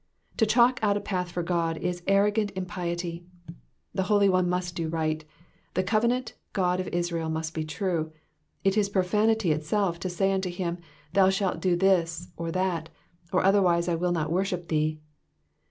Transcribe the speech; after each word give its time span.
To 0.37 0.47
chalk 0.47 0.79
out 0.81 0.97
a 0.97 0.99
path 0.99 1.29
for 1.31 1.43
God 1.43 1.77
is 1.77 2.01
arrogant 2.07 2.51
impiety. 2.55 3.23
The 3.93 4.01
Holy 4.09 4.29
One 4.29 4.49
must 4.49 4.73
do 4.73 4.87
right, 4.89 5.23
the 5.75 5.83
covenant 5.83 6.33
God 6.53 6.79
of 6.79 6.87
Israel 6.87 7.29
must 7.29 7.53
be 7.53 7.63
true, 7.63 8.11
it 8.63 8.75
is 8.75 8.89
profanity 8.89 9.51
itself 9.51 9.99
to 9.99 10.09
say 10.09 10.31
unto 10.33 10.49
him 10.49 10.79
thou 11.13 11.29
shalt 11.29 11.61
do 11.61 11.75
this 11.75 12.29
or 12.35 12.51
that, 12.51 12.89
or 13.31 13.43
otherwise 13.43 13.87
I 13.87 13.93
will 13.93 14.11
not 14.11 14.31
worship 14.31 14.69
thee. 14.69 14.99